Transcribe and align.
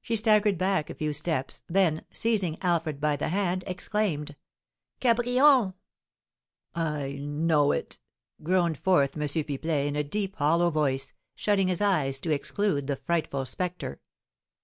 She 0.00 0.14
staggered 0.14 0.58
back 0.58 0.90
a 0.90 0.94
few 0.94 1.12
steps, 1.12 1.62
then, 1.66 2.04
seizing 2.12 2.56
Alfred 2.62 3.00
by 3.00 3.16
the 3.16 3.30
hand, 3.30 3.64
exclaimed: 3.66 4.36
"Cabrion!" 5.00 5.74
"I 6.76 7.14
know 7.20 7.72
it!" 7.72 7.98
groaned 8.44 8.78
forth 8.78 9.16
M. 9.16 9.22
Pipelet, 9.24 9.86
in 9.86 9.96
a 9.96 10.04
deep, 10.04 10.36
hollow 10.36 10.70
voice, 10.70 11.12
shutting 11.34 11.66
his 11.66 11.80
eyes 11.80 12.20
to 12.20 12.30
exclude 12.30 12.86
the 12.86 12.94
frightful 12.94 13.44
spectre. 13.44 14.00